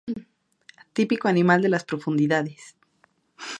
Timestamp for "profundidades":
1.85-2.75